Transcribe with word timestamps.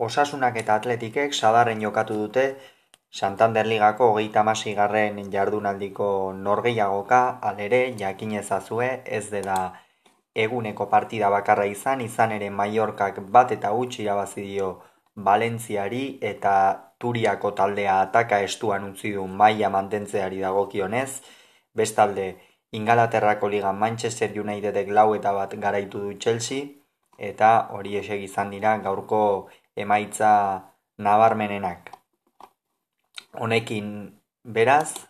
Osasunak 0.00 0.54
eta 0.56 0.78
atletikek 0.80 1.34
sadarren 1.36 1.80
jokatu 1.84 2.14
dute 2.22 2.44
Santander 3.12 3.66
Ligako 3.66 4.06
hogeita 4.12 4.44
garren 4.78 5.18
jardunaldiko 5.32 6.32
norgeiagoka 6.32 7.38
alere 7.42 7.94
jakin 7.98 8.32
ezazue 8.32 9.02
ez 9.04 9.28
dela 9.30 9.74
eguneko 10.34 10.86
partida 10.88 11.28
bakarra 11.28 11.66
izan, 11.66 12.00
izan 12.00 12.32
ere 12.32 12.48
Mallorcak 12.50 13.20
bat 13.30 13.52
eta 13.52 13.70
gutxi 13.70 14.02
irabazi 14.02 14.42
dio 14.42 14.80
Valentziari 15.16 16.18
eta 16.22 16.54
Turiako 16.98 17.52
taldea 17.52 18.00
ataka 18.00 18.40
estuan 18.40 18.84
utzi 18.90 19.12
du 19.12 19.26
maila 19.26 19.68
mantentzeari 19.68 20.40
dagokionez, 20.40 21.20
bestalde 21.74 22.36
Ingalaterrako 22.72 23.48
liga 23.48 23.72
Manchester 23.72 24.30
Unitedek 24.40 24.88
lau 24.88 25.14
eta 25.14 25.32
bat 25.32 25.54
garaitu 25.54 25.98
du 26.00 26.18
Chelsea, 26.18 26.68
eta 27.18 27.68
hori 27.76 27.96
esek 28.00 28.22
izan 28.22 28.50
dira 28.50 28.78
gaurko 28.78 29.48
emaitza 29.84 30.32
nabarmenenak. 30.98 31.90
Honekin 33.32 33.86
beraz, 34.44 35.06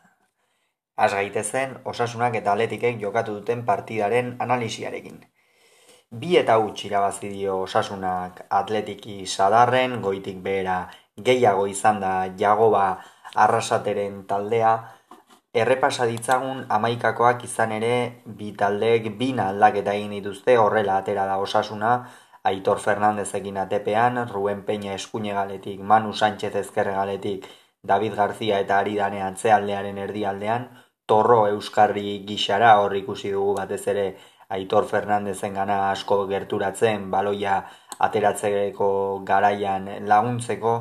az 1.00 1.12
gaitezen 1.16 1.78
osasunak 1.84 2.34
eta 2.36 2.52
atletikek 2.52 3.00
jokatu 3.00 3.38
duten 3.40 3.64
partidaren 3.64 4.34
analisiarekin. 4.38 5.20
Bi 6.10 6.36
eta 6.36 6.56
huts 6.58 6.84
irabazi 6.84 7.28
dio 7.32 7.60
osasunak 7.64 8.42
atletiki 8.50 9.26
sadarren, 9.26 10.00
goitik 10.02 10.42
behera 10.42 10.78
gehiago 11.28 11.66
izan 11.70 12.00
da 12.02 12.14
jagoba 12.38 12.84
arrasateren 13.34 14.24
taldea, 14.26 14.72
errepasa 15.54 16.06
ditzagun 16.10 16.64
amaikakoak 16.68 17.44
izan 17.46 17.72
ere 17.78 17.94
bi 18.40 18.50
taldeek 18.58 19.08
bina 19.18 19.48
aldaketa 19.52 19.94
egin 19.98 20.16
dituzte 20.18 20.56
horrela 20.58 20.98
atera 21.02 21.26
da 21.30 21.38
osasuna, 21.38 21.94
Aitor 22.42 22.78
Fernandez 22.80 23.34
egin 23.34 23.58
atepean, 23.60 24.16
Ruen 24.28 24.62
Peña 24.64 24.94
eskuine 24.94 25.34
galetik, 25.36 25.80
Manu 25.80 26.12
Sánchez 26.12 26.54
ezkerre 26.56 26.94
galetik, 26.96 27.46
David 27.82 28.14
García 28.14 28.60
eta 28.60 28.78
Aridane 28.78 29.20
antzealdearen 29.22 29.98
erdialdean, 29.98 30.70
Torro 31.06 31.46
Euskarri 31.48 32.22
gixara 32.26 32.78
hor 32.80 32.96
ikusi 32.96 33.32
dugu 33.34 33.54
batez 33.58 33.82
ere 33.92 34.06
Aitor 34.56 34.86
Fernandezen 34.90 35.54
gana 35.54 35.78
asko 35.90 36.24
gerturatzen, 36.30 37.10
baloia 37.10 37.60
ateratzeko 38.08 38.88
garaian 39.28 39.90
laguntzeko, 40.08 40.74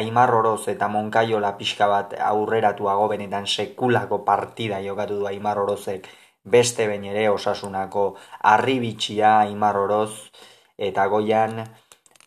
Aimar 0.00 0.34
Oroz 0.34 0.68
eta 0.68 0.88
Monkaiola 0.88 1.52
pixka 1.56 1.86
bat 1.92 2.16
aurreratuago 2.30 3.06
benetan 3.12 3.46
sekulako 3.46 4.24
partida 4.24 4.82
jokatu 4.82 5.20
du 5.20 5.28
Aimar 5.30 5.62
Orozek 5.62 6.08
beste 6.56 6.86
bain 6.90 7.04
ere 7.12 7.28
osasunako 7.30 8.04
arribitxia 8.54 9.38
Aimar 9.46 9.78
Oroz, 9.78 10.10
eta 10.78 11.06
goian 11.06 11.64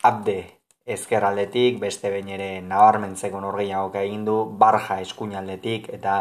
abde 0.02 0.38
ezkerraldetik 0.86 1.78
beste 1.80 2.10
behin 2.10 2.28
ere 2.36 2.50
nabarmentzeko 2.66 3.40
norgeiago 3.40 3.90
egin 4.02 4.24
du 4.24 4.36
barja 4.62 5.00
eskuinaldetik 5.00 5.88
eta 5.98 6.16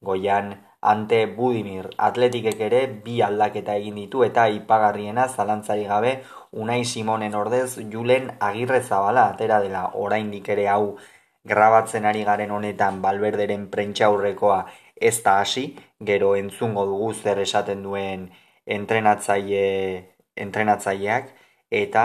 goian 0.00 0.54
ante 0.82 1.26
Budimir 1.26 1.88
atletikek 1.96 2.60
ere 2.68 2.86
bi 3.04 3.20
aldaketa 3.22 3.76
egin 3.78 4.00
ditu 4.00 4.24
eta 4.26 4.48
ipagarriena 4.50 5.28
zalantzari 5.28 5.84
gabe 5.86 6.14
Unai 6.52 6.84
Simonen 6.84 7.34
ordez 7.34 7.78
Julen 7.92 8.32
Agirre 8.40 8.82
Zabala 8.82 9.28
atera 9.30 9.60
dela. 9.62 9.90
Oraindik 9.94 10.48
ere 10.48 10.66
hau 10.68 10.96
grabatzen 11.44 12.04
ari 12.04 12.24
garen 12.24 12.50
honetan 12.50 13.00
Balberderen 13.02 13.68
prentza 13.70 14.06
aurrekoa 14.06 14.66
ez 14.96 15.22
da 15.22 15.38
hasi, 15.40 15.64
gero 16.00 16.34
entzungo 16.36 16.84
dugu 16.86 17.12
zer 17.14 17.38
esaten 17.42 17.82
duen 17.82 18.28
entrenatzaile 18.66 19.62
entrenatzaileak 20.36 21.30
eta 21.72 22.04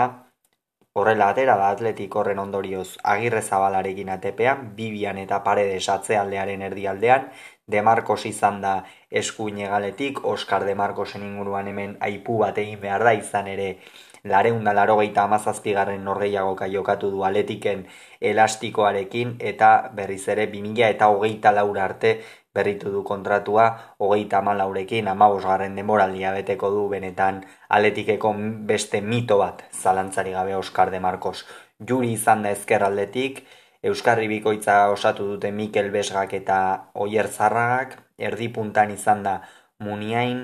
horrela 0.98 1.28
atera 1.30 1.56
da 1.60 1.68
atletik 1.74 2.16
horren 2.16 2.40
ondorioz 2.42 2.96
agirre 3.12 3.42
zabalarekin 3.42 4.08
atepean, 4.14 4.72
bibian 4.78 5.18
eta 5.22 5.42
parede 5.44 5.78
satzealdearen 5.80 6.64
erdialdean, 6.70 7.30
Demarkos 7.68 8.22
izan 8.24 8.62
da 8.62 8.72
eskuine 9.20 9.66
galetik, 9.68 10.22
Oskar 10.24 10.64
Demarkosen 10.64 11.26
inguruan 11.26 11.66
hemen 11.68 11.98
aipu 12.06 12.38
bat 12.40 12.58
egin 12.62 12.80
behar 12.80 13.04
da 13.04 13.12
izan 13.12 13.50
ere 13.54 13.66
lareunda 14.24 14.72
laro 14.72 14.96
gehieta 15.00 15.26
amazazpigarren 15.28 16.04
norgeiagoka 16.04 16.66
jokatu 16.72 17.10
du 17.10 17.22
aletiken 17.28 17.84
elastikoarekin 18.32 19.36
eta 19.52 19.70
berriz 20.00 20.24
ere 20.28 20.48
2000 20.54 20.88
eta 20.96 21.10
hogeita 21.12 21.52
laura 21.52 21.84
arte 21.84 22.14
berritu 22.58 22.90
du 22.94 23.04
kontratua 23.06 23.68
hogeita 23.98 24.42
malaurekin 24.42 25.08
amabosgarren 25.14 25.78
demoraldia 25.78 26.34
beteko 26.36 26.70
du 26.74 26.88
benetan 26.90 27.40
aletikeko 27.78 28.34
beste 28.72 29.00
mito 29.00 29.38
bat 29.44 29.64
zalantzari 29.72 30.36
gabe 30.36 30.58
Oskar 30.58 30.90
de 30.90 31.00
Marcos. 31.00 31.46
Juri 31.88 32.12
izan 32.18 32.42
da 32.42 32.50
ezkerraldetik, 32.50 33.44
Euskarri 33.82 34.26
bikoitza 34.26 34.88
osatu 34.90 35.24
dute 35.28 35.52
Mikel 35.54 35.92
Besgak 35.94 36.32
eta 36.34 36.58
Oier 36.98 37.28
Zarragak, 37.30 37.94
erdi 38.18 38.48
puntan 38.50 38.90
izan 38.90 39.22
da 39.22 39.34
Muniain, 39.78 40.40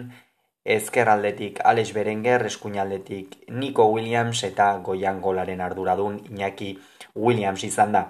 ezkerraldetik 0.65 1.59
Alex 1.65 1.93
Berenger, 1.97 2.47
eskuinaldetik 2.47 3.35
Nico 3.51 3.89
Williams 3.91 4.45
eta 4.47 4.69
Goian 4.87 5.21
Golaren 5.21 5.61
arduradun 5.61 6.21
Iñaki 6.31 6.77
Williams 7.15 7.65
izan 7.65 7.93
da. 7.93 8.05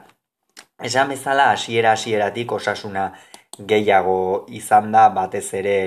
Esan 0.85 1.09
bezala 1.09 1.51
hasiera 1.55 1.95
hasieratik 1.97 2.53
osasuna 2.53 3.13
gehiago 3.59 4.47
izan 4.49 4.93
da 4.93 5.09
batez 5.15 5.47
ere 5.55 5.79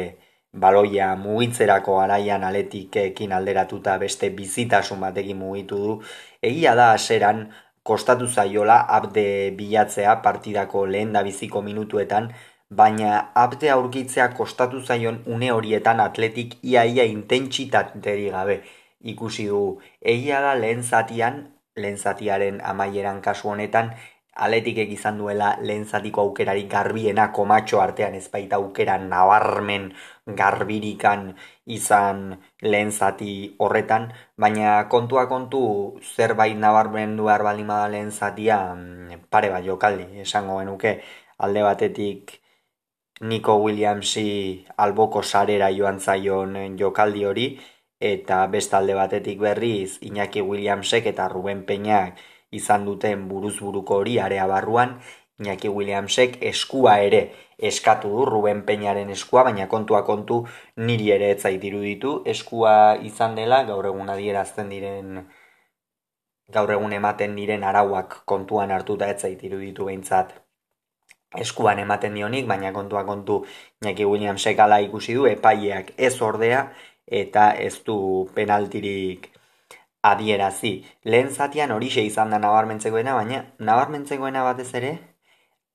baloia 0.54 1.16
mugitzerako 1.16 2.00
araian 2.02 2.44
aletikekin 2.44 3.34
alderatuta 3.34 3.98
beste 3.98 4.30
bizitasun 4.30 5.00
batekin 5.02 5.38
mugitu 5.38 5.78
du. 5.78 5.96
Egia 6.42 6.76
da 6.76 6.92
aseran 6.94 7.48
kostatu 7.84 8.28
zaiola 8.28 8.80
abde 9.00 9.52
bilatzea 9.58 10.16
partidako 10.24 10.86
lehen 10.86 11.14
da 11.14 11.24
biziko 11.24 11.62
minutuetan, 11.62 12.32
baina 12.70 13.30
abde 13.36 13.70
aurkitzea 13.72 14.30
kostatu 14.40 14.82
zaion 14.82 15.22
une 15.26 15.52
horietan 15.52 16.00
atletik 16.00 16.58
iaia 16.64 17.04
intentsitateri 17.04 18.30
gabe 18.34 18.62
ikusi 19.14 19.48
du. 19.48 19.80
Egia 20.02 20.42
da 20.42 20.54
lehen 20.56 20.84
zatian, 20.84 21.46
lehen 21.76 21.98
zatiaren 21.98 22.60
amaieran 22.64 23.22
kasu 23.22 23.50
honetan, 23.54 23.94
aletikek 24.46 24.90
izan 24.96 25.18
duela 25.22 25.50
lehen 25.62 25.86
zatiko 25.86 26.22
aukerari 26.22 26.64
garbiena 26.74 27.26
komatxo 27.38 27.82
artean 27.82 28.16
ez 28.20 28.28
baita 28.34 28.60
aukera 28.62 28.98
nabarmen 28.98 29.92
garbirikan 30.42 31.30
izan 31.78 32.38
lehen 32.62 32.92
zati 32.92 33.32
horretan, 33.60 34.10
baina 34.38 34.88
kontua 34.90 35.28
kontu 35.28 35.62
zerbait 36.16 36.58
nabarmen 36.58 37.16
duar 37.18 37.44
balimada 37.44 37.88
lehen 37.94 38.12
zatia 38.12 38.60
mm, 38.76 39.30
pare 39.30 39.50
bat 39.54 39.64
jokaldi, 39.66 40.22
esango 40.26 40.60
genuke. 40.60 41.00
Alde 41.38 41.62
batetik 41.64 42.40
Nico 43.22 43.56
Williamsi 43.64 44.66
alboko 44.78 45.24
sarera 45.24 45.70
joan 45.74 46.00
zaion 46.00 46.78
jokaldi 46.78 47.26
hori, 47.26 47.48
eta 48.00 48.46
bestalde 48.48 48.94
batetik 48.94 49.40
berriz 49.40 49.98
Iñaki 50.02 50.42
Williamsek 50.42 51.06
eta 51.12 51.28
Ruben 51.30 51.66
Peñak 51.66 52.18
izan 52.52 52.86
duten 52.86 53.28
buruzburuko 53.30 54.02
hori 54.02 54.20
area 54.20 54.48
barruan, 54.48 55.00
Iñaki 55.40 55.70
Williamsek 55.70 56.40
eskua 56.42 56.96
ere 57.06 57.20
eskatu 57.70 58.10
du 58.10 58.26
Ruben 58.26 58.64
Peñaren 58.66 59.12
eskua, 59.14 59.44
baina 59.44 59.68
kontua 59.70 60.02
kontu 60.06 60.40
niri 60.78 61.12
ere 61.14 61.30
ez 61.32 61.42
zaitiru 61.44 61.82
ditu. 61.82 62.14
Eskua 62.26 62.74
izan 63.10 63.36
dela 63.38 63.62
gaur 63.68 63.86
egun 63.86 64.10
adierazten 64.10 64.74
diren 64.74 65.28
gaur 66.58 66.74
egun 66.74 66.94
ematen 66.94 67.36
diren 67.36 67.64
arauak 67.64 68.24
kontuan 68.26 68.72
hartuta 68.72 69.10
ez 69.14 69.22
zaitiru 69.22 69.60
ditu 69.62 69.86
behintzat 69.86 70.34
eskuan 71.36 71.80
ematen 71.80 72.14
dionik, 72.16 72.48
baina 72.48 72.74
kontua 72.74 73.04
kontu 73.06 73.44
Iñaki 73.82 74.06
Williamsek 74.06 74.60
ala 74.60 74.80
ikusi 74.82 75.14
du 75.14 75.26
epaileak 75.28 75.94
ez 75.98 76.16
ordea 76.22 76.72
eta 77.08 77.52
ez 77.52 77.76
du 77.86 77.98
penaltirik 78.36 79.30
adierazi. 80.12 80.74
Lehen 81.06 81.30
zatian 81.30 81.72
hori 81.72 81.90
izan 82.04 82.30
da 82.30 82.40
nabarmentzekoena, 82.40 83.14
baina 83.14 83.44
nabarmentzekoena 83.60 84.44
batez 84.44 84.74
ere, 84.74 84.98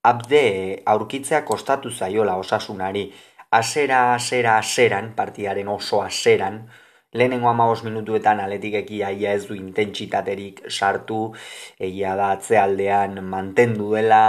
abde 0.03 0.83
aurkitzea 0.87 1.43
kostatu 1.45 1.91
zaiola 1.91 2.37
osasunari. 2.37 3.11
Asera, 3.51 4.15
asera, 4.15 4.57
aseran, 4.59 5.13
partidaren 5.15 5.69
oso 5.69 6.01
aseran, 6.03 6.69
lehenengo 7.13 7.49
amagos 7.49 7.83
minutuetan 7.85 8.41
aletik 8.41 8.75
ekia 8.75 9.11
ia 9.13 9.35
ez 9.37 9.47
du 9.47 9.55
intentsitaterik 9.55 10.63
sartu, 10.71 11.35
egia 11.79 12.15
da 12.17 12.31
atzealdean 12.33 13.21
mantendu 13.29 13.91
dela, 13.93 14.23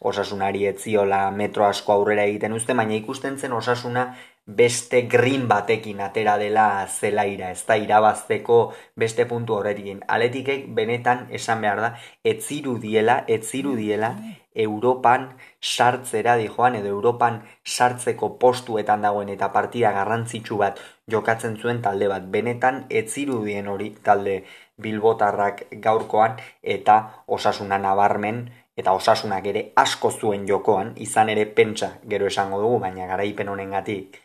osasunari 0.00 0.64
etziola 0.68 1.30
metro 1.30 1.66
asko 1.66 1.92
aurrera 1.92 2.24
egiten 2.24 2.56
uzte, 2.56 2.74
baina 2.74 2.96
ikusten 2.96 3.36
zen 3.38 3.52
osasuna 3.52 4.14
beste 4.46 5.02
green 5.08 5.48
batekin 5.48 6.00
atera 6.00 6.36
dela 6.38 6.86
zelaira, 6.86 7.50
ez 7.50 7.64
da 7.66 7.76
irabazteko 7.80 8.74
beste 8.96 9.24
puntu 9.26 9.56
horretik. 9.56 10.02
Aletikek 10.08 10.66
benetan 10.76 11.26
esan 11.30 11.62
behar 11.64 11.80
da, 11.80 11.92
etziru 12.24 12.76
diela, 12.78 13.24
etziru 13.28 13.74
diela, 13.76 14.14
Europan 14.54 15.30
sartzera 15.60 16.36
di 16.36 16.46
joan, 16.46 16.76
edo 16.76 16.88
Europan 16.88 17.40
sartzeko 17.64 18.36
postuetan 18.38 19.02
dagoen 19.02 19.32
eta 19.32 19.50
partida 19.52 19.90
garrantzitsu 19.92 20.58
bat 20.60 20.78
jokatzen 21.10 21.56
zuen 21.56 21.80
talde 21.82 22.08
bat. 22.08 22.28
Benetan 22.30 22.84
etzirudien 22.90 23.66
hori 23.68 23.90
talde 24.04 24.44
bilbotarrak 24.76 25.64
gaurkoan 25.82 26.36
eta 26.62 27.24
osasuna 27.26 27.78
nabarmen 27.78 28.44
eta 28.76 28.92
osasunak 28.92 29.46
ere 29.46 29.72
asko 29.76 30.10
zuen 30.10 30.46
jokoan, 30.46 30.92
izan 30.96 31.28
ere 31.30 31.46
pentsa 31.46 31.96
gero 32.06 32.26
esango 32.26 32.60
dugu, 32.60 32.78
baina 32.86 33.06
garaipen 33.06 33.48
honengatik 33.48 34.23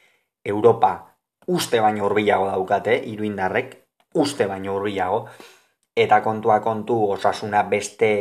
Europa 0.49 0.91
uste 1.47 1.79
baino 1.81 2.05
hurbilago 2.05 2.49
daukate, 2.49 2.99
iruindarrek, 3.09 3.73
uste 4.13 4.45
baino 4.49 4.75
hurbilago, 4.75 5.23
eta 5.97 6.21
kontua 6.25 6.59
kontu 6.65 6.99
osasuna 7.15 7.63
beste 7.71 8.11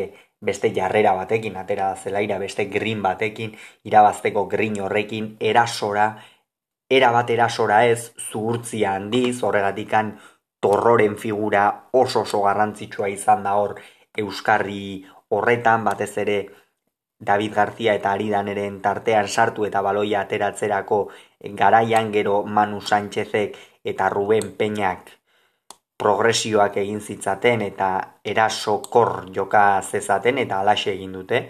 beste 0.40 0.70
jarrera 0.74 1.12
batekin, 1.18 1.56
atera 1.58 1.88
da 1.90 1.96
zelaira, 1.96 2.38
beste 2.38 2.68
green 2.70 3.02
batekin, 3.02 3.56
irabazteko 3.84 4.46
green 4.46 4.78
horrekin, 4.80 5.32
erasora, 5.40 6.12
era 6.88 7.10
bat 7.12 7.30
erasora 7.30 7.84
ez, 7.86 8.12
zuhurtzia 8.30 8.94
handiz, 8.94 9.42
horregatikan 9.42 10.14
torroren 10.62 11.16
figura 11.18 11.64
oso 11.92 12.22
oso 12.22 12.42
garrantzitsua 12.42 13.10
izan 13.10 13.42
da 13.46 13.56
hor 13.58 13.78
Euskarri 14.18 15.04
horretan, 15.30 15.84
batez 15.84 16.14
ere 16.18 16.38
David 17.20 17.54
García 17.54 17.94
eta 17.94 18.12
Aridaneren 18.12 18.80
tartean 18.80 19.28
sartu 19.28 19.66
eta 19.66 19.82
baloia 19.82 20.20
ateratzerako 20.20 21.08
garaian 21.62 22.12
gero 22.12 22.42
Manu 22.44 22.80
Sánchezek 22.80 23.56
eta 23.84 24.08
Ruben 24.08 24.54
Peñak 24.56 25.18
progresioak 25.98 26.76
egin 26.80 27.00
zitzaten 27.00 27.62
eta 27.66 27.88
erasokor 28.24 29.32
joka 29.34 29.62
zezaten 29.82 30.38
eta 30.38 30.60
alaxe 30.60 30.92
egin 30.92 31.16
dute. 31.18 31.40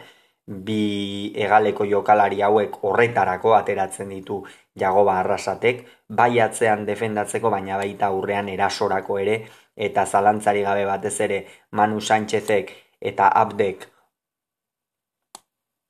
Bi 0.68 1.32
egaleko 1.36 1.84
jokalari 1.84 2.40
hauek 2.46 2.78
horretarako 2.88 3.52
ateratzen 3.54 4.08
ditu 4.14 4.38
jagoba 4.82 5.18
arrasatek, 5.20 5.82
bai 6.08 6.40
atzean 6.40 6.86
defendatzeko 6.88 7.50
baina 7.52 7.76
baita 7.76 8.08
urrean 8.16 8.48
erasorako 8.48 9.18
ere 9.24 9.36
eta 9.76 10.06
zalantzari 10.06 10.64
gabe 10.64 10.86
batez 10.88 11.14
ere 11.28 11.44
Manu 11.70 12.00
Sánchezek 12.00 12.72
eta 13.12 13.28
Abdek 13.28 13.84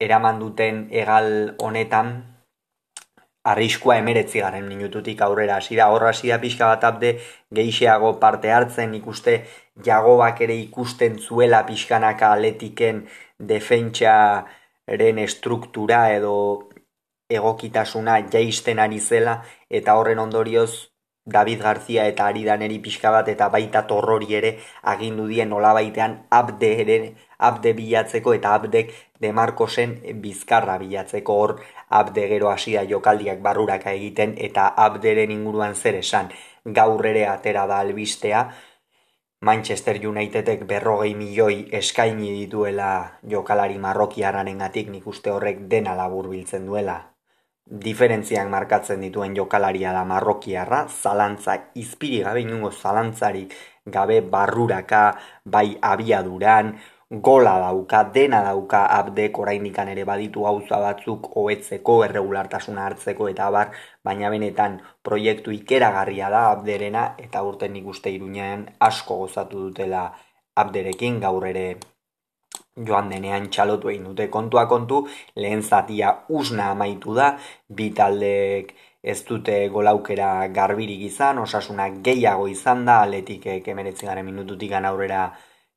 eraman 0.01 0.39
duten 0.39 0.87
egal 0.91 1.31
honetan 1.59 2.11
arriskua 3.45 3.97
emeretzi 3.99 4.43
garen 4.45 4.67
minututik 4.69 5.23
aurrera 5.23 5.57
hasi 5.57 5.77
da, 5.77 5.89
horra 5.93 6.11
hasi 6.13 6.29
da 6.29 6.39
pixka 6.43 6.67
bat 6.67 6.85
abde 6.85 7.13
geixeago 7.59 8.13
parte 8.21 8.53
hartzen 8.53 8.95
ikuste 8.99 9.35
jagobak 9.85 10.41
ere 10.47 10.57
ikusten 10.63 11.19
zuela 11.19 11.63
pixkanaka 11.67 12.33
aletiken 12.33 13.07
defentsaren 13.53 15.19
estruktura 15.25 16.03
edo 16.19 16.35
egokitasuna 17.31 18.21
jaisten 18.33 18.79
ari 18.85 19.01
zela 19.01 19.43
eta 19.81 19.97
horren 19.99 20.19
ondorioz 20.19 20.73
David 21.29 21.61
García 21.63 22.07
eta 22.09 22.27
Aridaneri 22.27 22.79
pixka 22.85 23.11
bat 23.13 23.29
eta 23.29 23.49
baita 23.53 23.83
torrori 23.87 24.35
ere 24.39 24.53
agindu 24.93 25.27
dien 25.29 25.51
baitean 25.51 26.15
abde 26.31 26.71
ere 26.83 26.97
abde 27.39 27.73
bilatzeko 27.81 28.35
eta 28.35 28.55
abdek 28.55 28.95
demarkosen 29.21 29.93
bizkarra 30.23 30.79
bilatzeko. 30.79 31.35
Hor 31.43 31.61
abde 32.01 32.29
gero 32.29 32.51
hasia 32.51 32.85
jokaldiak 32.93 33.43
barruraka 33.43 33.93
egiten 33.93 34.35
eta 34.39 34.69
abderen 34.87 35.31
inguruan 35.31 35.75
zer 35.75 36.01
esan. 36.01 36.33
Gaur 36.65 37.07
ere 37.07 37.27
atera 37.27 37.67
da 37.67 37.79
albistea. 37.81 38.49
Manchester 39.41 40.01
Unitedek 40.09 40.65
berrogei 40.67 41.15
milioi 41.15 41.69
eskaini 41.83 42.33
dituela 42.41 43.21
jokalari 43.35 43.79
marrokiaranen 43.79 44.59
gatik 44.59 44.91
nik 44.91 45.07
uste 45.07 45.31
horrek 45.31 45.69
dena 45.71 45.95
labur 45.95 46.29
biltzen 46.33 46.67
duela 46.67 46.99
diferentziak 47.71 48.49
markatzen 48.49 49.01
dituen 49.05 49.35
jokalaria 49.37 49.93
da 49.93 50.05
marrokiarra, 50.05 50.87
zalantza 50.89 51.57
izpiri 51.75 52.23
gabe 52.25 52.41
inungo 52.41 52.71
zalantzarik 52.73 53.53
gabe 53.87 54.21
barruraka, 54.21 55.03
bai 55.45 55.77
abiaduran, 55.81 56.73
gola 57.11 57.55
dauka, 57.61 58.03
dena 58.13 58.43
dauka 58.45 58.83
abdek 58.99 59.39
oraindikan 59.39 59.89
ere 59.89 60.05
baditu 60.05 60.45
gauza 60.45 60.81
batzuk 60.81 61.31
hobetzeko, 61.37 62.03
erregulartasuna 62.05 62.85
hartzeko 62.87 63.29
eta 63.33 63.51
bar, 63.51 63.73
baina 64.05 64.31
benetan 64.31 64.81
proiektu 65.03 65.53
ikeragarria 65.57 66.29
da 66.31 66.51
abderena 66.51 67.15
eta 67.19 67.43
urten 67.43 67.73
nik 67.73 67.87
uste 67.87 68.13
iruñean 68.13 68.67
asko 68.91 69.23
gozatu 69.25 69.69
dutela 69.69 70.11
abderekin 70.57 71.21
gaur 71.21 71.47
ere 71.47 71.67
joan 72.87 73.11
denean 73.11 73.49
txalotu 73.51 73.91
egin 73.93 74.05
dute. 74.11 74.29
Kontua 74.31 74.67
kontu, 74.67 75.07
lehen 75.37 75.63
zatia 75.63 76.15
usna 76.29 76.71
amaitu 76.75 77.15
da, 77.15 77.33
bi 77.69 77.91
taldeek 77.95 78.75
ez 79.03 79.21
dute 79.25 79.59
golaukera 79.73 80.49
garbirik 80.55 81.05
izan, 81.07 81.39
osasuna 81.39 81.89
gehiago 82.05 82.49
izan 82.49 82.85
da, 82.87 83.03
aletik 83.03 83.47
emeretzi 83.47 84.07
garen 84.07 84.27
minututik 84.27 84.73
aurrera 84.73 85.29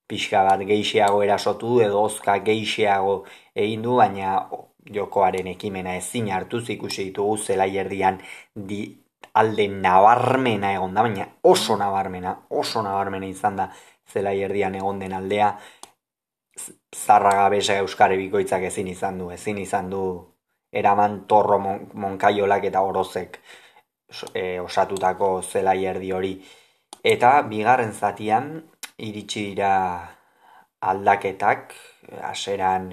pixka 0.08 0.44
bat 0.44 0.60
geixeago 0.68 1.22
erasotu 1.24 1.80
edo 1.86 2.02
ozka 2.04 2.38
geixeago 2.48 3.24
egin 3.56 3.86
du, 3.86 3.96
baina 4.02 4.42
jokoaren 4.96 5.48
ekimena 5.54 5.96
ezin 5.96 6.32
hartu 6.32 6.60
ikusi 6.76 7.06
ditugu 7.10 7.38
zela 7.38 7.66
erdian 7.66 8.20
di 8.56 8.82
alde 9.34 9.68
nabarmena 9.68 10.74
egon 10.74 10.94
da, 10.96 11.06
baina 11.08 11.28
oso 11.44 11.78
nabarmena, 11.78 12.36
oso 12.50 12.82
nabarmena 12.82 13.28
izan 13.28 13.56
da 13.56 13.70
zela 14.12 14.34
erdian 14.34 14.76
egon 14.76 15.00
den 15.00 15.14
aldea, 15.14 15.54
zarra 16.96 17.34
gabesa 17.44 17.78
euskare 17.82 18.18
bikoitzak 18.18 18.64
ezin 18.70 18.88
izan 18.88 19.18
du, 19.20 19.30
ezin 19.32 19.58
izan 19.58 19.90
du 19.90 20.04
eraman 20.72 21.26
torro 21.28 21.60
mon, 21.60 21.86
monkaiolak 21.94 22.66
eta 22.70 22.82
orozek 22.82 23.40
e, 24.34 24.60
osatutako 24.60 25.42
zela 25.42 25.76
erdi 25.76 26.12
hori. 26.12 26.34
Eta 27.04 27.42
bigarren 27.50 27.94
zatian 27.94 28.52
iritsi 28.98 29.48
dira 29.52 29.72
aldaketak, 30.82 31.74
aseran 32.28 32.92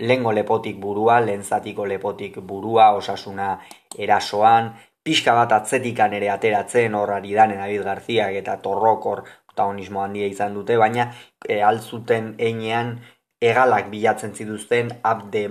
lengo 0.00 0.32
lepotik 0.32 0.78
burua, 0.80 1.20
lehen 1.20 1.42
zatiko 1.42 1.84
lepotik 1.86 2.38
burua, 2.40 2.92
osasuna 2.96 3.50
erasoan, 3.98 4.72
pixka 5.02 5.34
bat 5.34 5.52
atzetikan 5.56 6.12
ere 6.16 6.28
ateratzen 6.30 6.94
horrari 6.94 7.34
danen 7.36 7.60
David 7.62 7.84
Garziak 7.84 8.36
eta 8.42 8.56
torrokor 8.64 9.24
protagonismo 9.50 10.02
handia 10.02 10.30
izan 10.30 10.54
dute, 10.54 10.78
baina 10.80 11.10
e, 11.48 11.60
altzuten 11.62 12.34
einean 12.38 13.00
egalak 13.40 13.88
bilatzen 13.88 14.34
zituzten 14.36 14.90
abde 15.02 15.46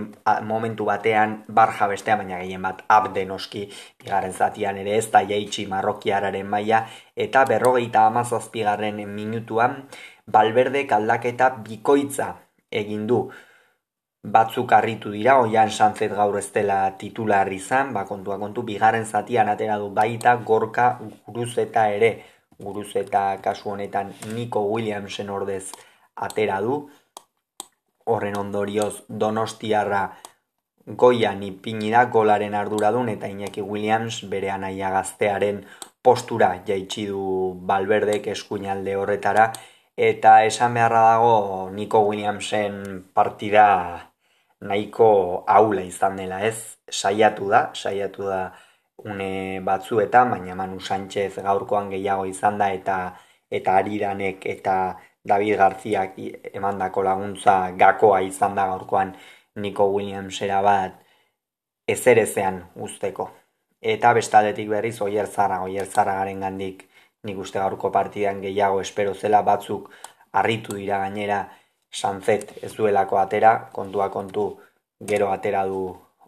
momentu 0.45 0.85
batean 0.85 1.43
barja 1.49 1.87
bestea, 1.89 2.17
baina 2.21 2.37
gehien 2.37 2.61
bat 2.61 2.83
abde 2.87 3.25
noski 3.25 3.65
bigarren 4.03 4.33
zatian 4.33 4.77
ere 4.77 4.95
ez 4.97 5.07
da 5.11 5.23
jaitsi 5.31 5.65
marrokiararen 5.71 6.47
maila 6.47 6.83
eta 7.15 7.45
berrogeita 7.49 8.05
amazazpigarren 8.11 9.01
minutuan 9.15 9.87
balberde 10.27 10.85
kaldaketa 10.87 11.49
bikoitza 11.65 12.35
egin 12.71 13.07
du. 13.07 13.23
Batzuk 14.19 14.73
harritu 14.75 15.13
dira, 15.15 15.37
oian 15.39 15.69
sanzet 15.71 16.11
gaur 16.13 16.37
ez 16.37 16.49
dela 16.51 16.79
titular 16.99 17.47
izan, 17.55 17.93
ba 17.95 18.03
kontua 18.05 18.37
kontu, 18.37 18.65
bigarren 18.67 19.05
zatian 19.05 19.49
atera 19.49 19.77
du 19.79 19.89
baita 19.95 20.35
gorka 20.49 20.89
guruzeta 21.25 21.87
ere, 21.95 22.09
guruzeta 22.59 23.37
kasu 23.43 23.71
honetan 23.71 24.13
Nico 24.33 24.61
Williamsen 24.67 25.29
ordez 25.29 25.71
atera 26.15 26.59
du, 26.61 26.89
horren 28.05 28.37
ondorioz 28.37 29.03
donostiarra 29.07 30.03
goian 31.03 31.43
ipini 31.43 31.91
da 31.93 32.05
golaren 32.05 32.55
arduradun 32.57 33.09
eta 33.09 33.29
Iñaki 33.29 33.61
Williams 33.61 34.23
bere 34.29 34.49
anaia 34.51 34.89
gaztearen 34.89 35.63
postura 36.01 36.53
jaitsi 36.67 37.05
du 37.07 37.53
balberdek 37.71 38.27
eskuinalde 38.33 38.95
horretara. 38.97 39.51
Eta 39.99 40.43
esan 40.47 40.73
beharra 40.73 41.01
dago 41.11 41.69
Nico 41.75 42.01
Williamsen 42.07 43.03
partida 43.13 43.65
nahiko 44.61 45.43
aula 45.47 45.83
izan 45.83 46.15
dela 46.19 46.39
ez, 46.47 46.77
saiatu 46.89 47.49
da, 47.51 47.69
saiatu 47.75 48.25
da 48.27 48.41
une 49.05 49.61
batzuetan, 49.65 50.31
baina 50.31 50.55
Manu 50.55 50.79
Sánchez 50.79 51.35
gaurkoan 51.43 51.89
gehiago 51.89 52.25
izan 52.25 52.57
da 52.57 52.71
eta 52.73 52.97
eta 53.49 53.75
Aridanek 53.81 54.45
eta 54.45 54.75
David 55.25 55.57
Garziak 55.57 56.17
emandako 56.53 57.03
laguntza 57.03 57.71
gakoa 57.77 58.21
izan 58.21 58.55
da 58.55 58.67
gaurkoan 58.67 59.15
Nico 59.55 59.85
Williamsera 59.93 60.61
bat 60.61 60.99
ezerezean 61.87 62.63
usteko. 62.75 63.29
Eta 63.81 64.13
bestaletik 64.13 64.69
berriz 64.69 64.99
oier 65.01 65.27
zara, 65.27 65.61
oier 65.63 65.87
zara 65.87 66.15
garen 66.19 66.41
gandik 66.45 66.85
nik 67.23 67.37
uste 67.45 67.59
gaurko 67.59 67.91
partidan 67.91 68.41
gehiago 68.41 68.81
espero 68.81 69.13
zela 69.13 69.41
batzuk 69.41 69.89
harritu 70.31 70.75
dira 70.75 70.99
gainera 71.05 71.39
Sanzet 71.91 72.51
ez 72.63 72.75
duelako 72.75 73.17
atera, 73.17 73.69
kontua 73.73 74.09
kontu 74.13 74.43
gero 75.11 75.31
atera 75.33 75.65
du 75.65 75.81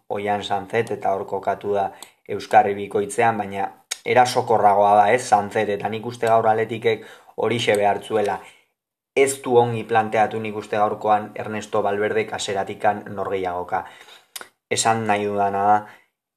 oian 0.10 0.44
Sanzet 0.44 0.92
eta 0.98 1.14
hor 1.16 1.28
kokatu 1.30 1.76
da 1.78 1.92
Euskarri 2.30 2.74
bikoitzean, 2.74 3.38
baina 3.38 3.68
erasokorragoa 4.06 4.96
da 4.96 5.12
ez 5.14 5.22
Sanzet 5.28 5.70
eta 5.70 5.90
nik 5.90 6.06
uste 6.06 6.28
gaur 6.28 6.48
aletikek 6.48 7.06
hori 7.38 7.58
behartzuela. 7.68 8.40
Ez 9.16 9.42
du 9.44 9.58
ongi 9.58 9.84
planteatu 9.84 10.40
nik 10.40 10.56
uste 10.56 10.78
gaurkoan 10.78 11.32
Ernesto 11.36 11.82
Balberde 11.82 12.26
kaseratikan 12.26 13.04
norgeiagoka. 13.16 13.86
Esan 14.70 15.06
nahi 15.08 15.26
dudana 15.26 15.64
da, 15.64 15.88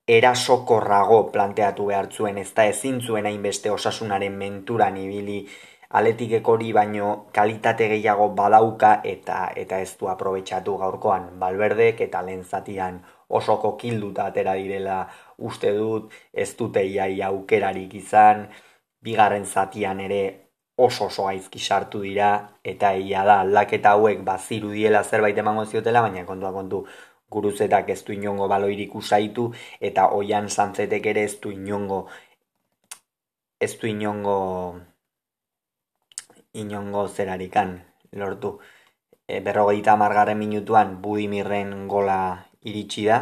erasokorrago 0.08 1.30
planteatu 1.32 1.86
behartzuen 1.86 2.38
ez 2.38 2.50
da 2.54 2.64
ezin 2.64 3.00
zuen 3.00 3.26
hainbeste 3.26 3.70
osasunaren 3.70 4.34
menturan 4.36 4.96
ibili 4.96 5.46
aletikek 5.90 6.48
hori 6.48 6.72
baino 6.72 7.26
kalitate 7.32 7.88
gehiago 7.88 8.28
badauka 8.40 9.00
eta 9.04 9.38
eta 9.62 9.78
ez 9.80 9.96
du 10.00 10.10
aprobetsatu 10.12 10.76
gaurkoan 10.82 11.30
balberdek 11.38 12.00
eta 12.08 12.22
lehen 12.26 12.44
zatian 12.44 13.00
osoko 13.28 13.76
kilduta 13.76 14.26
atera 14.26 14.54
direla 14.54 15.08
uste 15.38 15.72
dut 15.76 16.12
ez 16.32 16.50
dute 16.56 16.84
iai 16.84 17.22
aukerarik 17.22 17.94
izan. 17.94 18.48
Bigarren 19.04 19.44
zatian 19.44 20.00
ere 20.00 20.22
oso 20.76 21.06
oso 21.06 21.26
gaizki 21.26 21.58
sartu 21.58 22.00
dira 22.02 22.28
eta 22.64 22.94
ia 22.96 23.24
da 23.24 23.40
aldaketa 23.40 23.94
hauek 23.96 24.22
baziru 24.24 24.70
diela 24.70 25.04
zerbait 25.04 25.38
emango 25.38 25.64
ziotela 25.64 26.02
baina 26.02 26.24
kontua 26.26 26.52
kontu 26.52 26.84
guruzetak 27.30 27.90
ez 27.90 28.02
du 28.04 28.12
inongo 28.12 28.48
baloirik 28.48 28.94
usaitu 28.94 29.52
eta 29.80 30.08
oian 30.18 30.48
santzetek 30.48 31.06
ere 31.12 31.24
ez 31.24 31.38
du 31.40 31.52
inongo 31.52 32.06
ez 33.60 33.72
du 33.80 33.86
inongo 33.86 34.38
inongo 36.54 37.08
zerarikan 37.08 37.82
lortu. 38.12 38.58
E, 39.26 39.40
berrogeita 39.40 39.96
margarren 39.96 40.38
minutuan 40.38 41.00
budimirren 41.02 41.88
gola 41.88 42.18
iritsi 42.64 43.06
da 43.08 43.18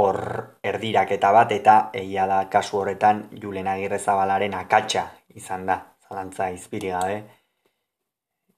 hor 0.00 0.18
erdiraketa 0.64 1.32
bat 1.32 1.52
eta 1.52 1.76
egia 2.02 2.26
da 2.26 2.42
kasu 2.50 2.80
horretan 2.80 3.24
Julen 3.42 3.68
Agirre 3.68 3.98
Zabalaren 3.98 4.54
akatsa 4.54 5.06
izan 5.34 5.66
da 5.66 5.78
zalantza 6.08 6.50
izpiri 6.50 6.92
gabe 6.94 7.22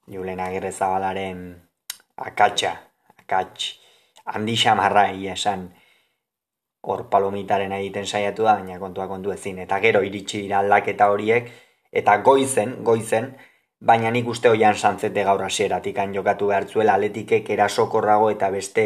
Julen 0.07 0.39
Agirre 0.39 0.71
Zabalaren 0.71 1.47
akatsa 2.15 2.75
akats 3.17 3.73
handi 4.25 4.55
xamarra 4.57 5.09
esan 5.11 5.69
hor 6.85 7.07
palomitaren 7.09 7.73
egiten 7.79 8.05
saiatu 8.05 8.45
da, 8.45 8.55
baina 8.59 8.79
kontua 8.79 9.07
kontu 9.09 9.33
ezin. 9.33 9.59
Eta 9.63 9.79
gero 9.81 10.01
iritsi 10.05 10.43
dira 10.45 10.61
aldaketa 10.61 11.09
horiek, 11.09 11.49
eta 11.91 12.17
goizen, 12.25 12.75
goizen, 12.85 13.31
baina 13.81 14.11
nik 14.11 14.27
uste 14.29 14.49
hoian 14.49 14.75
santzete 14.75 15.23
gaur 15.23 15.41
hasieratik 15.43 15.97
jokatu 16.13 16.47
behar 16.47 16.67
zuela 16.67 16.93
aletikek 16.93 17.49
erasokorrago 17.49 18.29
eta 18.29 18.49
beste 18.49 18.85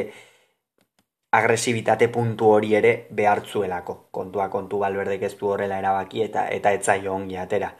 agresibitate 1.32 2.08
puntu 2.10 2.50
hori 2.50 2.74
ere 2.76 3.08
behar 3.12 3.44
zuelako. 3.46 3.96
Kontua 4.12 4.50
kontu 4.50 4.80
balberdek 4.82 5.24
ez 5.24 5.36
du 5.38 5.52
horrela 5.54 5.78
erabaki 5.80 6.24
eta 6.26 6.48
eta 6.50 6.74
etzaio 6.74 7.14
ongi 7.14 7.38
atera 7.38 7.74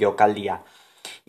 jokaldia. 0.00 0.60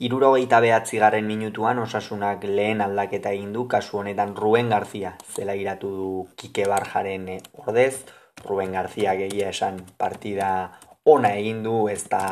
Irurogeita 0.02 0.60
behatzi 0.62 0.98
garren 0.98 1.28
minutuan 1.28 1.80
osasunak 1.80 2.44
lehen 2.44 2.82
aldaketa 2.82 3.32
egin 3.32 3.54
du, 3.54 3.68
kasu 3.68 4.00
honetan 4.00 4.36
Ruben 4.36 4.70
Garzia 4.70 5.14
zela 5.36 5.56
iratu 5.56 5.92
du 5.96 6.10
Kike 6.36 6.66
Barjaren 6.68 7.28
eh, 7.30 7.40
ordez, 7.54 8.06
Ruben 8.44 8.72
Garzia 8.74 9.14
egia 9.14 9.50
esan 9.50 9.80
partida 9.98 10.72
ona 11.06 11.36
egin 11.38 11.62
du, 11.64 11.88
ez 11.88 12.04
da 12.10 12.24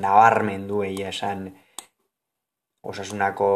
nabarmen 0.00 0.68
du 0.68 0.82
egia 0.84 1.08
esan 1.08 1.48
osasunako 2.84 3.48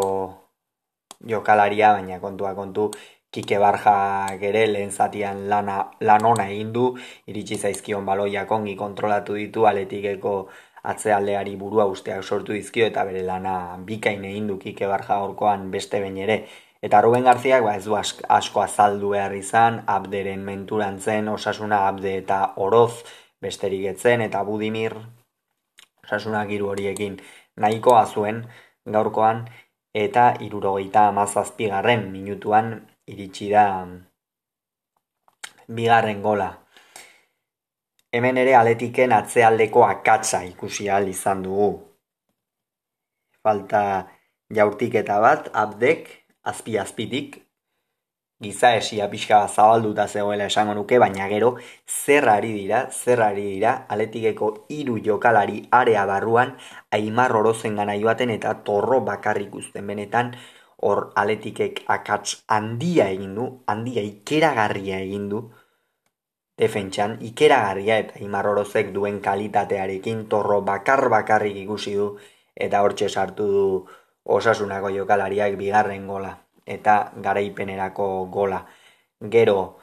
jokalaria, 1.29 1.93
baina 1.93 2.21
kontua 2.21 2.55
kontu 2.57 2.91
Kike 3.31 3.59
Barja 3.61 3.95
gere 4.41 4.63
lehen 4.67 4.91
zatian 4.91 5.49
lana, 5.49 5.91
lan 6.01 6.25
ona 6.25 6.47
egin 6.49 6.73
du, 6.73 6.85
iritsi 7.29 7.59
zaizkion 7.59 8.07
baloiak 8.09 8.51
ongi 8.57 8.75
kontrolatu 8.77 9.37
ditu 9.37 9.67
aletikeko 9.69 10.33
atzealdeari 10.93 11.57
burua 11.61 11.85
usteak 11.93 12.25
sortu 12.25 12.57
dizkio 12.57 12.87
eta 12.87 13.05
bere 13.05 13.27
lana 13.27 13.77
bikain 13.91 14.25
egin 14.25 14.49
du 14.49 14.57
Kike 14.63 14.89
Barja 14.89 15.21
horkoan 15.27 15.71
beste 15.71 16.01
behin 16.01 16.17
ere. 16.25 16.39
Eta 16.81 17.01
Ruben 17.03 17.25
Garziak 17.27 17.65
ba, 17.67 17.75
ez 17.77 17.85
du 17.85 17.97
asko 17.99 18.63
azaldu 18.63 19.13
behar 19.13 19.35
izan, 19.35 19.83
abderen 19.87 20.45
menturantzen, 20.47 21.29
osasuna 21.29 21.85
abde 21.89 22.17
eta 22.23 22.43
oroz 22.57 23.03
besterik 23.43 23.85
etzen, 23.93 24.23
eta 24.23 24.45
budimir 24.47 24.95
osasuna 26.05 26.45
giru 26.47 26.71
horiekin 26.73 27.19
nahikoa 27.57 28.07
zuen 28.07 28.45
gaurkoan, 28.87 29.49
eta 29.93 30.31
irurogeita 30.47 31.09
amazazpigarren 31.11 32.13
minutuan 32.13 32.79
iritsi 33.09 33.51
da 33.51 33.67
bigarren 35.69 36.23
gola 36.23 36.53
hemen 38.13 38.39
ere 38.41 38.55
aletiken 38.57 39.13
atzealdeko 39.13 39.85
akatsa 39.85 40.43
ikusi 40.49 40.89
ahal 40.91 41.09
izan 41.09 41.43
dugu. 41.45 41.69
Falta 43.43 43.83
jaurtiketa 44.55 45.19
bat, 45.21 45.51
abdek, 45.53 46.09
azpi-azpitik, 46.49 47.37
giza 48.41 48.73
esia 48.79 49.09
pixka 49.13 49.41
zabalduta 49.49 50.07
zegoela 50.09 50.47
esango 50.49 50.75
nuke, 50.75 50.99
baina 50.99 51.29
gero, 51.29 51.57
zerrari 51.87 52.53
dira, 52.55 52.87
zerrari 52.91 53.45
dira, 53.55 53.75
aletikeko 53.89 54.53
hiru 54.73 54.99
jokalari 55.05 55.65
area 55.81 56.07
barruan, 56.07 56.55
aimar 56.91 57.35
orozen 57.37 57.77
gana 57.77 57.97
joaten 57.99 58.31
eta 58.31 58.55
torro 58.65 59.01
bakarrik 59.05 59.55
uzten 59.55 59.87
benetan, 59.87 60.33
hor 60.83 61.13
aletikek 61.15 61.83
akats 61.87 62.45
handia 62.49 63.09
egin 63.11 63.35
du, 63.35 63.47
handia 63.67 64.03
ikeragarria 64.03 65.01
egin 65.05 65.29
du, 65.29 65.43
defentsan 66.59 67.17
ikeragarria 67.23 67.99
eta 68.03 68.21
imarrorozek 68.25 68.93
duen 68.95 69.21
kalitatearekin 69.23 70.27
torro 70.33 70.61
bakar 70.67 71.09
bakarrik 71.09 71.57
ikusi 71.65 71.95
du 71.95 72.09
eta 72.67 72.83
hortxe 72.83 73.09
sartu 73.09 73.47
du 73.55 73.67
osasunako 74.39 74.91
jokalariak 74.97 75.57
bigarren 75.59 76.07
gola 76.07 76.35
eta 76.67 77.13
garaipenerako 77.17 78.27
gola. 78.31 78.67
Gero 79.21 79.79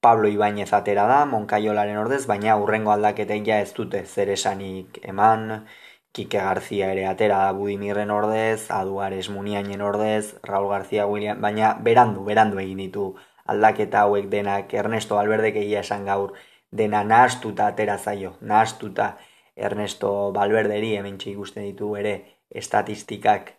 Pablo 0.00 0.28
Ibañez 0.28 0.72
atera 0.72 1.06
da, 1.06 1.24
Monkaiolaren 1.26 1.98
ordez, 2.00 2.24
baina 2.26 2.56
urrengo 2.58 2.90
aldaketek 2.90 3.44
ja 3.46 3.60
ez 3.62 3.70
dute 3.76 4.00
zer 4.06 4.32
esanik 4.34 4.98
eman, 5.06 5.66
Kike 6.12 6.38
Garzia 6.44 6.90
ere 6.92 7.06
atera 7.08 7.38
da 7.46 7.52
Budimirren 7.56 8.10
ordez, 8.12 8.70
Aduares 8.70 9.28
Muniainen 9.32 9.80
ordez, 9.80 10.34
Raul 10.44 10.68
Garzia 10.68 11.06
William, 11.08 11.40
baina 11.40 11.74
berandu, 11.86 12.24
berandu 12.26 12.60
egin 12.60 12.82
ditu. 12.84 13.06
Aldaketa 13.52 14.02
hauek 14.06 14.28
denak 14.34 14.74
Ernesto 14.82 15.16
Balberdek 15.16 15.56
egia 15.62 15.80
esan 15.80 16.04
gaur 16.10 16.34
dena 16.80 17.02
nahastuta 17.04 17.66
atera 17.72 17.96
zaio, 17.98 18.36
nahastuta. 18.40 19.16
Ernesto 19.56 20.10
Balberderi 20.36 20.94
hemen 20.96 21.18
ikusten 21.32 21.64
ditu 21.64 21.94
ere 21.96 22.14
estatistikak. 22.50 23.54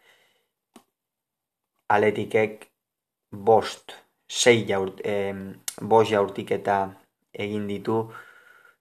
Aletikek 1.89 2.69
bost, 3.31 3.93
sei 4.27 4.63
jaurt, 4.69 5.01
eh, 5.03 5.33
bost 5.81 6.11
jaurtik 6.11 6.51
eta 6.51 6.77
egin 7.33 7.67
ditu, 7.67 7.97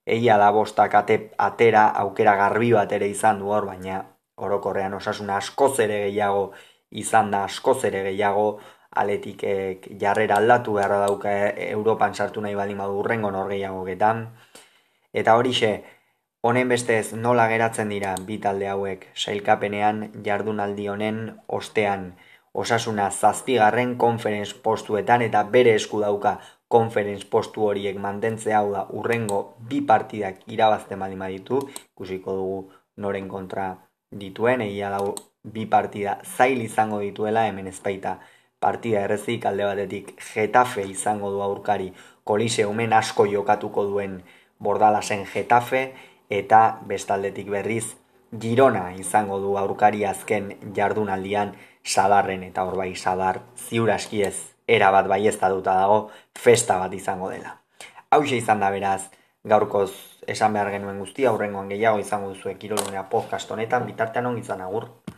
egia 0.05 0.37
da 0.37 0.51
bostak 0.51 0.95
ate, 0.95 1.31
atera 1.37 1.87
aukera 2.03 2.35
garbi 2.35 2.71
bat 2.73 2.91
ere 2.91 3.07
izan 3.07 3.39
du 3.39 3.51
hor, 3.51 3.65
baina 3.65 4.03
orokorrean 4.37 4.93
osasuna 4.93 5.37
askoz 5.37 5.79
ere 5.79 6.05
gehiago 6.07 6.51
izan 6.91 7.31
da 7.31 7.43
askoz 7.45 7.83
ere 7.89 8.03
gehiago, 8.09 8.59
aletikek 8.95 9.87
jarrera 10.01 10.37
aldatu 10.37 10.75
beharra 10.77 10.99
dauka 11.07 11.31
Europan 11.69 12.13
sartu 12.13 12.41
nahi 12.41 12.55
baldin 12.55 12.77
badu 12.77 12.99
urrengo 13.01 13.31
norgeiagoketan. 13.31 14.27
Eta 15.13 15.35
horixe, 15.39 15.71
honen 16.43 16.69
bestez 16.69 17.13
nola 17.13 17.47
geratzen 17.49 17.89
dira 17.89 18.13
bi 18.27 18.37
talde 18.43 18.67
hauek 18.69 19.07
sailkapenean 19.15 20.09
jardunaldi 20.25 20.87
honen 20.91 21.19
ostean 21.47 22.11
osasuna 22.53 23.09
zazpigarren 23.09 23.95
konferenz 23.97 24.53
postuetan 24.53 25.23
eta 25.25 25.43
bere 25.55 25.73
esku 25.79 26.01
dauka 26.03 26.37
konferenz 26.73 27.23
postu 27.35 27.67
horiek 27.69 27.99
mantentzea 28.01 28.59
hau 28.59 28.71
da 28.73 28.87
urrengo 28.99 29.39
bi 29.69 29.81
partidak 29.85 30.41
irabazten 30.55 30.99
baldin 30.99 31.21
baditu, 31.21 31.59
ikusiko 31.93 32.35
dugu 32.39 32.59
noren 32.97 33.27
kontra 33.29 33.67
dituen, 34.23 34.61
egia 34.65 34.89
dau 34.93 35.13
bi 35.43 35.65
partida 35.65 36.19
zail 36.23 36.61
izango 36.61 36.99
dituela 37.03 37.45
hemen 37.47 37.67
ezpaita 37.67 38.17
partida 38.63 39.01
errezik 39.03 39.45
alde 39.45 39.65
batetik 39.67 40.13
Getafe 40.33 40.85
izango 40.87 41.31
du 41.31 41.41
aurkari 41.43 41.91
koliseumen 42.23 42.93
asko 42.93 43.25
jokatuko 43.27 43.83
duen 43.89 44.21
bordalasen 44.59 45.25
Getafe 45.33 45.83
eta 46.29 46.61
bestaldetik 46.87 47.51
berriz 47.51 47.97
Girona 48.45 48.85
izango 48.97 49.41
du 49.43 49.57
aurkari 49.59 50.05
azken 50.05 50.53
jardunaldian 50.79 51.53
sadarren 51.83 52.47
eta 52.47 52.63
hor 52.63 52.79
bai 52.79 52.95
sadar 52.95 53.43
ziuraskiez 53.67 54.35
era 54.35 54.52
bat 54.79 55.07
bai 55.07 55.27
ez 55.27 55.37
dago 55.39 56.09
festa 56.35 56.77
bat 56.79 56.93
izango 56.93 57.29
dela. 57.29 57.57
Hau 58.09 58.23
izan 58.23 58.59
da 58.59 58.69
beraz 58.71 59.09
gaurkoz 59.43 59.91
esan 60.27 60.53
behar 60.53 60.71
genuen 60.71 60.99
guztia 60.99 61.29
aurrengoan 61.29 61.69
gehiago 61.69 61.99
izango 61.99 62.29
duzu 62.29 62.49
ekirolunea 62.49 63.09
podcast 63.09 63.51
honetan 63.51 63.85
bitartean 63.85 64.25
ongizan 64.25 64.61
agur. 64.61 65.02